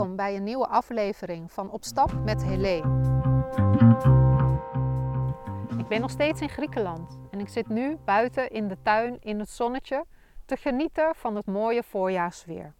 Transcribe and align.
Welkom 0.00 0.18
bij 0.18 0.36
een 0.36 0.44
nieuwe 0.44 0.66
aflevering 0.66 1.52
van 1.52 1.70
Op 1.70 1.84
Stap 1.84 2.12
met 2.24 2.42
Helé. 2.42 2.76
Ik 5.78 5.88
ben 5.88 6.00
nog 6.00 6.10
steeds 6.10 6.40
in 6.40 6.48
Griekenland 6.48 7.18
en 7.30 7.40
ik 7.40 7.48
zit 7.48 7.68
nu 7.68 7.96
buiten 7.96 8.50
in 8.50 8.68
de 8.68 8.76
tuin 8.82 9.16
in 9.20 9.38
het 9.38 9.50
zonnetje 9.50 10.04
te 10.44 10.56
genieten 10.56 11.14
van 11.14 11.36
het 11.36 11.46
mooie 11.46 11.82
voorjaarsweer. 11.82 12.74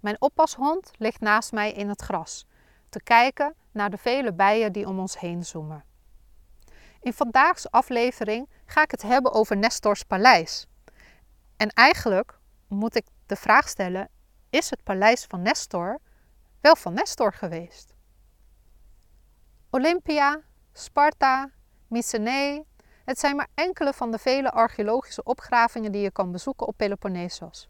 Mijn 0.00 0.20
oppashond 0.20 0.90
ligt 0.98 1.20
naast 1.20 1.52
mij 1.52 1.72
in 1.72 1.88
het 1.88 2.00
gras, 2.02 2.46
te 2.88 3.02
kijken 3.02 3.54
naar 3.72 3.90
de 3.90 3.98
vele 3.98 4.32
bijen 4.32 4.72
die 4.72 4.86
om 4.86 4.98
ons 4.98 5.18
heen 5.18 5.44
zoomen. 5.44 5.84
In 7.00 7.12
vandaag's 7.12 7.66
aflevering 7.70 8.48
ga 8.66 8.82
ik 8.82 8.90
het 8.90 9.02
hebben 9.02 9.32
over 9.32 9.56
Nestors 9.56 10.02
paleis. 10.02 10.66
En 11.56 11.68
eigenlijk 11.68 12.38
moet 12.68 12.96
ik 12.96 13.06
de 13.26 13.36
vraag 13.36 13.68
stellen: 13.68 14.08
is 14.50 14.70
het 14.70 14.82
paleis 14.82 15.24
van 15.24 15.42
Nestor 15.42 16.00
wel 16.62 16.76
van 16.76 16.94
Nestor 16.94 17.32
geweest? 17.32 17.94
Olympia, 19.70 20.40
Sparta, 20.72 21.50
Mycenae, 21.86 22.64
het 23.04 23.18
zijn 23.18 23.36
maar 23.36 23.48
enkele 23.54 23.92
van 23.92 24.10
de 24.10 24.18
vele 24.18 24.50
archeologische 24.50 25.22
opgravingen 25.22 25.92
die 25.92 26.02
je 26.02 26.10
kan 26.10 26.32
bezoeken 26.32 26.66
op 26.66 26.76
Peloponnesos. 26.76 27.68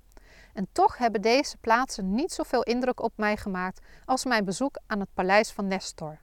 En 0.54 0.68
toch 0.72 0.98
hebben 0.98 1.22
deze 1.22 1.56
plaatsen 1.56 2.14
niet 2.14 2.32
zoveel 2.32 2.62
indruk 2.62 3.02
op 3.02 3.12
mij 3.16 3.36
gemaakt 3.36 3.80
als 4.04 4.24
mijn 4.24 4.44
bezoek 4.44 4.78
aan 4.86 5.00
het 5.00 5.14
paleis 5.14 5.52
van 5.52 5.66
Nestor. 5.66 6.20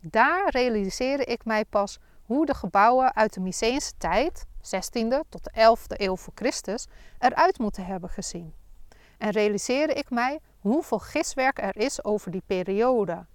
Daar 0.00 0.50
realiseerde 0.50 1.24
ik 1.24 1.44
mij 1.44 1.64
pas 1.64 1.98
hoe 2.22 2.46
de 2.46 2.54
gebouwen 2.54 3.14
uit 3.14 3.34
de 3.34 3.40
Myceense 3.40 3.92
tijd, 3.98 4.44
16e 4.58 5.28
tot 5.28 5.44
de 5.44 5.50
11e 5.50 6.00
eeuw 6.00 6.16
voor 6.16 6.32
Christus, 6.34 6.86
eruit 7.18 7.58
moeten 7.58 7.84
hebben 7.84 8.10
gezien. 8.10 8.54
En 9.18 9.30
realiseerde 9.30 9.92
ik 9.92 10.10
mij 10.10 10.40
hoeveel 10.62 10.98
giswerk 10.98 11.60
er 11.60 11.76
is 11.76 12.04
over 12.04 12.30
die 12.30 12.42
periode, 12.46 13.26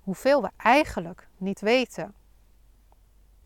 hoeveel 0.00 0.42
we 0.42 0.50
eigenlijk 0.56 1.28
niet 1.36 1.60
weten. 1.60 2.14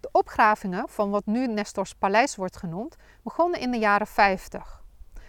De 0.00 0.08
opgravingen 0.12 0.88
van 0.88 1.10
wat 1.10 1.26
nu 1.26 1.46
Nestors 1.46 1.94
paleis 1.94 2.36
wordt 2.36 2.56
genoemd, 2.56 2.96
begonnen 3.22 3.60
in 3.60 3.70
de 3.70 3.78
jaren 3.78 4.06
50. 4.06 4.82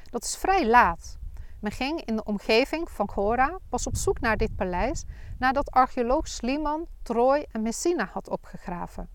Dat 0.09 0.23
is 0.23 0.37
vrij 0.37 0.67
laat. 0.67 1.17
Men 1.59 1.71
ging 1.71 2.01
in 2.05 2.15
de 2.15 2.23
omgeving 2.23 2.91
van 2.91 3.09
Gora 3.09 3.57
pas 3.69 3.87
op 3.87 3.95
zoek 3.95 4.19
naar 4.19 4.37
dit 4.37 4.55
paleis 4.55 5.03
nadat 5.39 5.71
archeoloog 5.71 6.27
Sliman 6.27 6.87
Troy 7.03 7.45
en 7.51 7.61
Messina 7.61 8.09
had 8.13 8.29
opgegraven. 8.29 9.09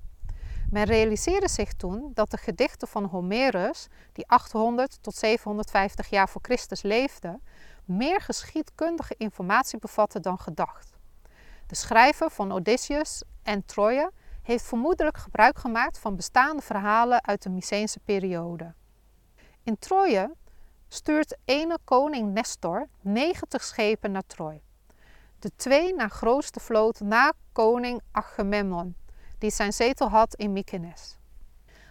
Men 0.70 0.84
realiseerde 0.84 1.48
zich 1.48 1.72
toen 1.72 2.10
dat 2.14 2.30
de 2.30 2.36
gedichten 2.36 2.88
van 2.88 3.04
Homerus, 3.04 3.88
die 4.12 4.28
800 4.28 4.98
tot 5.02 5.14
750 5.14 6.10
jaar 6.10 6.28
voor 6.28 6.40
Christus 6.44 6.82
leefde, 6.82 7.40
meer 7.86 8.20
geschiedkundige 8.20 9.14
informatie 9.18 9.78
bevatten 9.78 10.22
dan 10.22 10.38
gedacht. 10.38 10.96
De 11.66 11.74
schrijver 11.74 12.30
van 12.30 12.52
Odysseus 12.52 13.22
en 13.42 13.64
Troje 13.64 14.12
heeft 14.42 14.64
vermoedelijk 14.64 15.16
gebruik 15.16 15.58
gemaakt 15.58 15.98
van 15.98 16.16
bestaande 16.16 16.62
verhalen 16.62 17.24
uit 17.24 17.42
de 17.42 17.50
Myceense 17.50 17.98
periode. 18.04 18.74
In 19.62 19.78
Troje 19.78 20.34
stuurt 20.88 21.36
ene 21.44 21.78
koning 21.84 22.32
Nestor 22.32 22.88
90 23.00 23.64
schepen 23.64 24.12
naar 24.12 24.26
Troje. 24.26 24.60
De 25.38 25.50
twee 25.56 25.94
na 25.94 26.08
grootste 26.08 26.60
vloot 26.60 27.00
na 27.00 27.32
koning 27.52 28.00
Agamemnon, 28.12 28.96
die 29.38 29.50
zijn 29.50 29.72
zetel 29.72 30.08
had 30.08 30.34
in 30.34 30.52
Mykenes. 30.52 31.18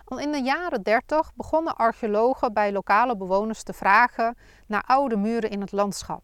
Al 0.05 0.19
in 0.19 0.31
de 0.31 0.41
jaren 0.41 0.83
30 0.83 1.33
begonnen 1.35 1.75
archeologen 1.75 2.53
bij 2.53 2.71
lokale 2.71 3.17
bewoners 3.17 3.63
te 3.63 3.73
vragen 3.73 4.37
naar 4.67 4.83
oude 4.85 5.17
muren 5.17 5.49
in 5.49 5.61
het 5.61 5.71
landschap. 5.71 6.23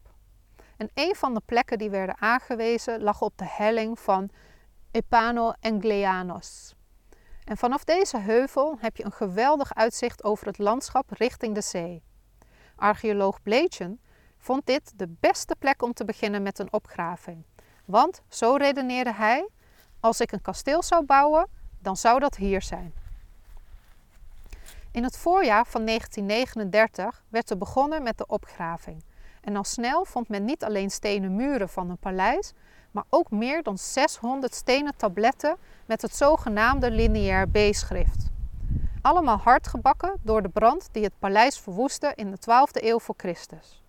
En 0.78 0.90
een 0.94 1.16
van 1.16 1.34
de 1.34 1.42
plekken 1.46 1.78
die 1.78 1.90
werden 1.90 2.22
aangewezen 2.22 3.02
lag 3.02 3.22
op 3.22 3.38
de 3.38 3.46
helling 3.48 4.00
van 4.00 4.30
Epano 4.92 5.54
Engleanos. 5.60 6.76
En 7.44 7.58
vanaf 7.58 7.84
deze 7.84 8.18
heuvel 8.18 8.78
heb 8.80 8.98
je 8.98 9.06
een 9.06 9.12
geweldig 9.12 9.76
uitzicht 9.76 10.24
over 10.24 10.48
het 10.48 10.58
landschap 10.58 11.12
richting 11.12 11.56
de 11.56 11.62
zee. 11.62 12.04
Archeoloog 12.76 13.42
Blechen 13.42 14.02
vond 14.38 14.66
dit 14.66 14.94
de 14.96 15.16
beste 15.20 15.56
plek 15.60 15.82
om 15.82 15.94
te 15.94 16.06
beginnen 16.06 16.44
met 16.44 16.60
een 16.60 16.74
opgraving. 16.74 17.46
Want, 17.86 18.22
zo 18.28 18.56
redeneerde 18.56 19.14
hij, 19.14 19.50
als 20.00 20.20
ik 20.20 20.32
een 20.32 20.42
kasteel 20.42 20.84
zou 20.84 21.06
bouwen, 21.06 21.48
dan 21.80 21.98
zou 21.98 22.20
dat 22.20 22.36
hier 22.36 22.62
zijn. 22.62 23.01
In 24.92 25.04
het 25.04 25.18
voorjaar 25.18 25.66
van 25.66 25.86
1939 25.86 27.24
werd 27.30 27.50
er 27.50 27.58
begonnen 27.58 28.04
met 28.04 28.18
de 28.18 28.28
opgraving. 28.28 29.04
En 29.42 29.56
al 29.56 29.64
snel 29.64 30.06
vond 30.06 30.30
men 30.30 30.46
niet 30.46 30.64
alleen 30.64 30.92
stenen 30.92 31.36
muren 31.36 31.70
van 31.70 31.90
een 31.90 31.98
paleis, 31.98 32.54
maar 32.92 33.04
ook 33.10 33.32
meer 33.32 33.64
dan 33.64 33.78
600 33.78 34.56
stenen 34.56 34.96
tabletten 34.98 35.58
met 35.86 36.02
het 36.02 36.16
zogenaamde 36.16 36.92
lineair 36.92 37.48
B-schrift. 37.48 38.30
Allemaal 39.02 39.38
hardgebakken 39.38 40.18
door 40.22 40.42
de 40.42 40.50
brand 40.50 40.90
die 40.92 41.04
het 41.04 41.20
paleis 41.20 41.60
verwoestte 41.60 42.12
in 42.16 42.32
de 42.32 42.38
12e 42.38 42.84
eeuw 42.84 43.00
voor 43.00 43.16
Christus. 43.18 43.84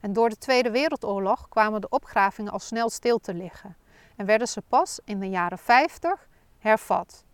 En 0.00 0.12
door 0.12 0.28
de 0.28 0.38
Tweede 0.38 0.70
Wereldoorlog 0.70 1.48
kwamen 1.48 1.80
de 1.80 1.88
opgravingen 1.88 2.52
al 2.52 2.58
snel 2.58 2.90
stil 2.90 3.18
te 3.18 3.34
liggen 3.34 3.76
en 4.16 4.26
werden 4.26 4.48
ze 4.48 4.62
pas 4.68 5.00
in 5.04 5.20
de 5.20 5.28
jaren 5.28 5.58
50 5.58 6.28
hervat. 6.58 7.24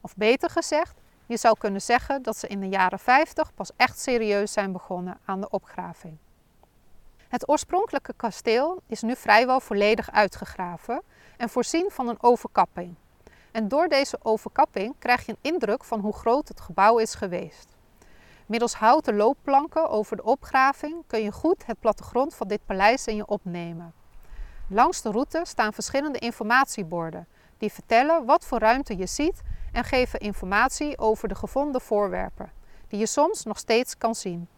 Of 0.00 0.16
beter 0.16 0.50
gezegd, 0.50 0.97
je 1.28 1.36
zou 1.36 1.58
kunnen 1.58 1.82
zeggen 1.82 2.22
dat 2.22 2.36
ze 2.36 2.46
in 2.46 2.60
de 2.60 2.68
jaren 2.68 2.98
50 2.98 3.54
pas 3.54 3.70
echt 3.76 3.98
serieus 3.98 4.52
zijn 4.52 4.72
begonnen 4.72 5.18
aan 5.24 5.40
de 5.40 5.50
opgraving. 5.50 6.16
Het 7.28 7.48
oorspronkelijke 7.48 8.12
kasteel 8.16 8.80
is 8.86 9.02
nu 9.02 9.16
vrijwel 9.16 9.60
volledig 9.60 10.10
uitgegraven 10.10 11.02
en 11.36 11.48
voorzien 11.48 11.90
van 11.90 12.08
een 12.08 12.22
overkapping. 12.22 12.94
En 13.50 13.68
door 13.68 13.88
deze 13.88 14.18
overkapping 14.22 14.94
krijg 14.98 15.26
je 15.26 15.32
een 15.32 15.52
indruk 15.52 15.84
van 15.84 16.00
hoe 16.00 16.12
groot 16.12 16.48
het 16.48 16.60
gebouw 16.60 16.98
is 16.98 17.14
geweest. 17.14 17.76
Middels 18.46 18.74
houten 18.74 19.16
loopplanken 19.16 19.90
over 19.90 20.16
de 20.16 20.22
opgraving 20.24 21.02
kun 21.06 21.22
je 21.22 21.32
goed 21.32 21.66
het 21.66 21.80
plattegrond 21.80 22.34
van 22.34 22.48
dit 22.48 22.60
paleis 22.66 23.06
in 23.06 23.16
je 23.16 23.26
opnemen. 23.26 23.92
Langs 24.68 25.02
de 25.02 25.10
route 25.10 25.40
staan 25.44 25.72
verschillende 25.72 26.18
informatieborden 26.18 27.26
die 27.58 27.72
vertellen 27.72 28.24
wat 28.24 28.44
voor 28.44 28.58
ruimte 28.58 28.96
je 28.96 29.06
ziet 29.06 29.42
en 29.72 29.84
geven 29.84 30.20
informatie 30.20 30.98
over 30.98 31.28
de 31.28 31.34
gevonden 31.34 31.80
voorwerpen, 31.80 32.52
die 32.88 32.98
je 32.98 33.06
soms 33.06 33.44
nog 33.44 33.58
steeds 33.58 33.98
kan 33.98 34.14
zien. 34.14 34.48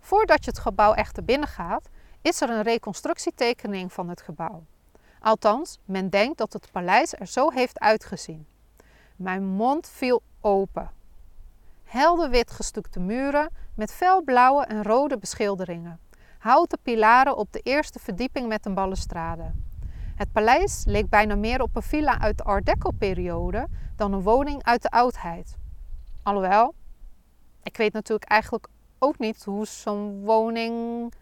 Voordat 0.00 0.44
je 0.44 0.50
het 0.50 0.60
gebouw 0.60 0.92
echter 0.92 1.24
binnengaat, 1.24 1.88
is 2.22 2.40
er 2.40 2.50
een 2.50 2.62
reconstructietekening 2.62 3.92
van 3.92 4.08
het 4.08 4.20
gebouw. 4.20 4.64
Althans, 5.20 5.78
men 5.84 6.10
denkt 6.10 6.38
dat 6.38 6.52
het 6.52 6.70
paleis 6.72 7.14
er 7.14 7.26
zo 7.26 7.50
heeft 7.50 7.80
uitgezien. 7.80 8.46
Mijn 9.16 9.44
mond 9.44 9.88
viel 9.88 10.22
open. 10.40 10.90
Helder 11.84 12.30
wit 12.30 12.50
gestoekte 12.50 13.00
muren 13.00 13.50
met 13.74 13.92
felblauwe 13.92 14.64
en 14.64 14.82
rode 14.82 15.18
beschilderingen. 15.18 16.00
Houten 16.38 16.78
pilaren 16.82 17.36
op 17.36 17.52
de 17.52 17.60
eerste 17.60 17.98
verdieping 17.98 18.48
met 18.48 18.66
een 18.66 18.74
balustrade. 18.74 19.52
Het 20.16 20.32
paleis 20.32 20.84
leek 20.86 21.08
bijna 21.08 21.34
meer 21.34 21.62
op 21.62 21.76
een 21.76 21.82
villa 21.82 22.20
uit 22.20 22.38
de 22.38 22.44
Art 22.44 22.66
Deco-periode 22.66 23.66
dan 23.96 24.12
een 24.12 24.22
woning 24.22 24.64
uit 24.64 24.82
de 24.82 24.90
oudheid. 24.90 25.56
Alhoewel, 26.22 26.74
ik 27.62 27.76
weet 27.76 27.92
natuurlijk 27.92 28.30
eigenlijk 28.30 28.68
ook 28.98 29.18
niet 29.18 29.44
hoe 29.44 29.66
zo'n 29.66 30.24
woning 30.24 31.12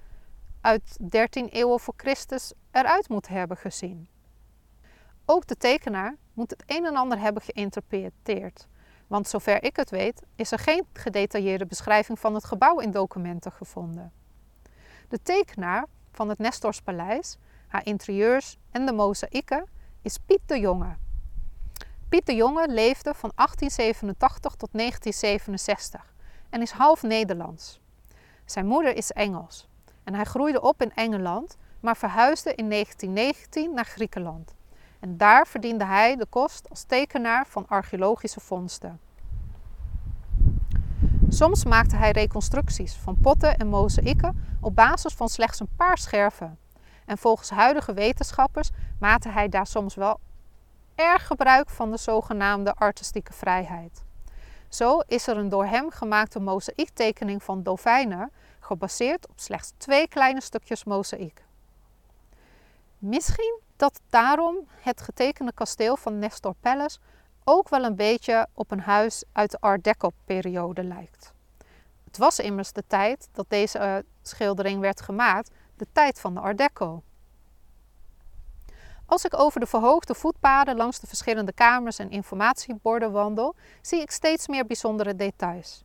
uit 0.60 1.10
13 1.10 1.48
eeuwen 1.48 1.80
voor 1.80 1.94
Christus 1.96 2.52
eruit 2.70 3.08
moet 3.08 3.28
hebben 3.28 3.56
gezien. 3.56 4.08
Ook 5.24 5.46
de 5.46 5.56
tekenaar 5.56 6.16
moet 6.32 6.50
het 6.50 6.62
een 6.66 6.84
en 6.84 6.96
ander 6.96 7.18
hebben 7.18 7.42
geïnterpreteerd. 7.42 8.68
Want 9.06 9.28
zover 9.28 9.62
ik 9.62 9.76
het 9.76 9.90
weet, 9.90 10.22
is 10.36 10.52
er 10.52 10.58
geen 10.58 10.86
gedetailleerde 10.92 11.66
beschrijving 11.66 12.18
van 12.18 12.34
het 12.34 12.44
gebouw 12.44 12.78
in 12.78 12.90
documenten 12.90 13.52
gevonden. 13.52 14.12
De 15.08 15.22
tekenaar 15.22 15.86
van 16.12 16.28
het 16.28 16.38
Nestorspaleis, 16.38 17.36
haar 17.74 17.86
interieurs 17.86 18.56
en 18.70 18.86
de 18.86 18.92
mozaïeken 18.92 19.66
is 20.02 20.18
Piet 20.18 20.40
de 20.46 20.60
Jonge. 20.60 20.96
Piet 22.08 22.26
de 22.26 22.34
Jonge 22.34 22.68
leefde 22.68 23.14
van 23.14 23.32
1887 23.34 24.54
tot 24.54 24.68
1967 24.72 26.14
en 26.50 26.62
is 26.62 26.70
half 26.70 27.02
Nederlands. 27.02 27.80
Zijn 28.44 28.66
moeder 28.66 28.96
is 28.96 29.12
Engels 29.12 29.68
en 30.04 30.14
hij 30.14 30.24
groeide 30.24 30.60
op 30.60 30.82
in 30.82 30.92
Engeland, 30.94 31.56
maar 31.80 31.96
verhuisde 31.96 32.54
in 32.54 32.70
1919 32.70 33.74
naar 33.74 33.84
Griekenland. 33.84 34.54
En 35.00 35.16
daar 35.16 35.46
verdiende 35.46 35.84
hij 35.84 36.16
de 36.16 36.26
kost 36.26 36.70
als 36.70 36.82
tekenaar 36.82 37.46
van 37.46 37.68
archeologische 37.68 38.40
vondsten. 38.40 39.00
Soms 41.28 41.64
maakte 41.64 41.96
hij 41.96 42.10
reconstructies 42.10 42.94
van 42.94 43.16
potten 43.20 43.56
en 43.56 43.66
mozaïeken 43.66 44.56
op 44.60 44.74
basis 44.74 45.14
van 45.14 45.28
slechts 45.28 45.60
een 45.60 45.76
paar 45.76 45.98
scherven. 45.98 46.58
En 47.04 47.18
volgens 47.18 47.50
huidige 47.50 47.92
wetenschappers 47.92 48.70
maakte 48.98 49.28
hij 49.28 49.48
daar 49.48 49.66
soms 49.66 49.94
wel 49.94 50.20
erg 50.94 51.26
gebruik 51.26 51.70
van 51.70 51.90
de 51.90 51.96
zogenaamde 51.96 52.74
artistieke 52.74 53.32
vrijheid. 53.32 54.04
Zo 54.68 54.98
is 54.98 55.26
er 55.26 55.36
een 55.36 55.48
door 55.48 55.66
hem 55.66 55.90
gemaakte 55.90 56.40
mozaïektekening 56.40 57.42
van 57.42 57.62
dolfijnen 57.62 58.32
gebaseerd 58.60 59.28
op 59.28 59.40
slechts 59.40 59.72
twee 59.76 60.08
kleine 60.08 60.40
stukjes 60.40 60.84
mozaïek. 60.84 61.44
Misschien 62.98 63.60
dat 63.76 64.00
daarom 64.10 64.56
het 64.80 65.00
getekende 65.00 65.52
kasteel 65.52 65.96
van 65.96 66.18
Nestor 66.18 66.54
Palace 66.60 66.98
ook 67.44 67.68
wel 67.68 67.84
een 67.84 67.96
beetje 67.96 68.46
op 68.54 68.70
een 68.70 68.80
huis 68.80 69.24
uit 69.32 69.50
de 69.50 69.60
Art 69.60 69.84
Deco-periode 69.84 70.84
lijkt. 70.84 71.32
Het 72.04 72.18
was 72.18 72.38
immers 72.38 72.72
de 72.72 72.84
tijd 72.86 73.28
dat 73.32 73.46
deze 73.48 73.78
uh, 73.78 73.96
schildering 74.22 74.80
werd 74.80 75.00
gemaakt, 75.00 75.50
de 75.76 75.86
tijd 75.92 76.20
van 76.20 76.34
de 76.34 76.40
Art 76.40 76.58
Deco. 76.58 77.02
Als 79.06 79.24
ik 79.24 79.38
over 79.38 79.60
de 79.60 79.66
verhoogde 79.66 80.14
voetpaden 80.14 80.76
langs 80.76 81.00
de 81.00 81.06
verschillende 81.06 81.52
kamers 81.52 81.98
en 81.98 82.10
informatieborden 82.10 83.12
wandel, 83.12 83.54
zie 83.82 84.00
ik 84.00 84.10
steeds 84.10 84.48
meer 84.48 84.66
bijzondere 84.66 85.16
details. 85.16 85.84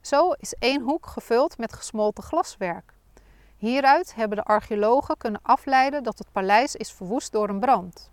Zo 0.00 0.30
is 0.30 0.54
één 0.58 0.82
hoek 0.82 1.06
gevuld 1.06 1.58
met 1.58 1.72
gesmolten 1.72 2.24
glaswerk. 2.24 2.92
Hieruit 3.56 4.14
hebben 4.14 4.36
de 4.36 4.44
archeologen 4.44 5.16
kunnen 5.16 5.40
afleiden 5.42 6.02
dat 6.02 6.18
het 6.18 6.32
paleis 6.32 6.74
is 6.74 6.92
verwoest 6.92 7.32
door 7.32 7.48
een 7.48 7.60
brand. 7.60 8.10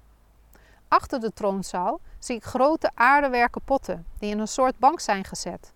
Achter 0.88 1.19
de 1.19 1.33
troonzaal 1.33 2.00
zie 2.19 2.36
ik 2.36 2.44
grote 2.44 2.92
aardewerken 2.94 3.62
potten 3.62 4.06
die 4.19 4.31
in 4.31 4.39
een 4.39 4.48
soort 4.48 4.80
bank 4.80 5.00
zijn 5.00 5.24
gezet. 5.24 5.74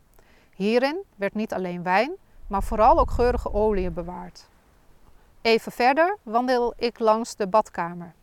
Hierin 0.56 1.04
werd 1.16 1.34
niet 1.34 1.54
alleen 1.54 1.84
wijn, 1.84 2.12
maar 2.48 2.64
vooral 2.64 3.00
ook 3.00 3.12
geurige 3.12 3.54
olie 3.54 3.92
bewaard. 3.92 4.48
Even 5.44 5.72
verder 5.72 6.18
wandel 6.24 6.74
ik 6.78 7.00
langs 7.00 7.36
de 7.36 7.48
badkamer. 7.48 8.14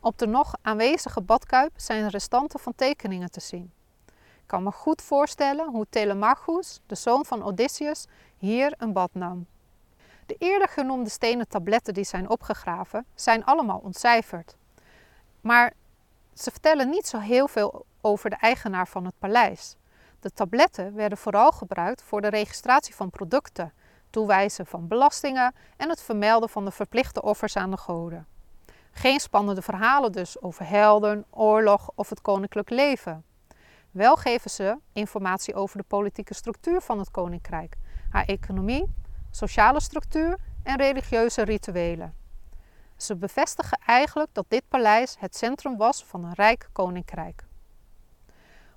Op 0.00 0.18
de 0.18 0.26
nog 0.26 0.54
aanwezige 0.62 1.20
badkuip 1.20 1.72
zijn 1.76 2.08
restanten 2.08 2.60
van 2.60 2.74
tekeningen 2.74 3.30
te 3.30 3.40
zien. 3.40 3.72
Ik 4.06 4.46
kan 4.46 4.62
me 4.62 4.70
goed 4.70 5.02
voorstellen 5.02 5.68
hoe 5.70 5.86
Telemachus, 5.90 6.80
de 6.86 6.94
zoon 6.94 7.24
van 7.24 7.42
Odysseus, 7.42 8.06
hier 8.36 8.74
een 8.78 8.92
bad 8.92 9.10
nam. 9.12 9.46
De 10.26 10.34
eerder 10.38 10.68
genoemde 10.68 11.10
stenen 11.10 11.48
tabletten 11.48 11.94
die 11.94 12.04
zijn 12.04 12.28
opgegraven, 12.28 13.06
zijn 13.14 13.44
allemaal 13.44 13.80
ontcijferd. 13.82 14.56
Maar 15.40 15.72
ze 16.34 16.50
vertellen 16.50 16.90
niet 16.90 17.06
zo 17.06 17.18
heel 17.18 17.48
veel 17.48 17.86
over 18.00 18.30
de 18.30 18.36
eigenaar 18.36 18.88
van 18.88 19.04
het 19.04 19.18
paleis. 19.18 19.76
De 20.20 20.30
tabletten 20.30 20.94
werden 20.94 21.18
vooral 21.18 21.52
gebruikt 21.52 22.02
voor 22.02 22.20
de 22.20 22.28
registratie 22.28 22.94
van 22.94 23.10
producten, 23.10 23.72
toewijzen 24.14 24.66
van 24.66 24.88
belastingen 24.88 25.54
en 25.76 25.88
het 25.88 26.02
vermelden 26.02 26.48
van 26.48 26.64
de 26.64 26.70
verplichte 26.70 27.22
offers 27.22 27.56
aan 27.56 27.70
de 27.70 27.76
goden. 27.76 28.26
Geen 28.90 29.20
spannende 29.20 29.62
verhalen 29.62 30.12
dus 30.12 30.42
over 30.42 30.68
helden, 30.68 31.24
oorlog 31.30 31.90
of 31.94 32.08
het 32.08 32.20
koninklijk 32.20 32.70
leven. 32.70 33.24
Wel 33.90 34.16
geven 34.16 34.50
ze 34.50 34.78
informatie 34.92 35.54
over 35.54 35.78
de 35.78 35.84
politieke 35.86 36.34
structuur 36.34 36.80
van 36.80 36.98
het 36.98 37.10
koninkrijk, 37.10 37.76
haar 38.10 38.24
economie, 38.24 38.94
sociale 39.30 39.80
structuur 39.80 40.38
en 40.62 40.76
religieuze 40.76 41.42
rituelen. 41.42 42.14
Ze 42.96 43.16
bevestigen 43.16 43.78
eigenlijk 43.86 44.30
dat 44.32 44.44
dit 44.48 44.68
paleis 44.68 45.16
het 45.18 45.36
centrum 45.36 45.76
was 45.76 46.04
van 46.04 46.24
een 46.24 46.34
rijk 46.34 46.68
koninkrijk. 46.72 47.44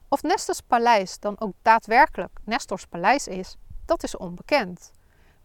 Of 0.08 0.24
Nestors 0.24 0.62
paleis 0.62 1.20
dan 1.20 1.36
ook 1.40 1.54
daadwerkelijk 1.62 2.40
Nestors 2.44 2.86
paleis 2.86 3.28
is, 3.28 3.58
dat 3.86 4.04
is 4.04 4.18
onbekend. 4.18 4.92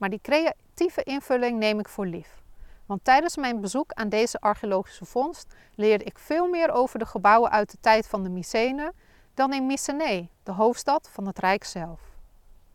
Maar 0.03 0.11
die 0.11 0.21
creatieve 0.23 1.03
invulling 1.03 1.59
neem 1.59 1.79
ik 1.79 1.89
voor 1.89 2.07
lief. 2.07 2.43
Want 2.87 3.05
tijdens 3.05 3.37
mijn 3.37 3.61
bezoek 3.61 3.93
aan 3.93 4.09
deze 4.09 4.41
archeologische 4.41 5.05
vondst 5.05 5.55
leerde 5.75 6.05
ik 6.05 6.19
veel 6.19 6.49
meer 6.49 6.71
over 6.71 6.99
de 6.99 7.07
gebouwen 7.07 7.51
uit 7.51 7.71
de 7.71 7.77
tijd 7.81 8.07
van 8.07 8.23
de 8.23 8.29
Mycenen 8.29 8.93
dan 9.35 9.53
in 9.53 9.67
Mycenae, 9.67 10.29
de 10.43 10.53
hoofdstad 10.53 11.09
van 11.13 11.27
het 11.27 11.39
Rijk 11.39 11.65
zelf. 11.65 12.12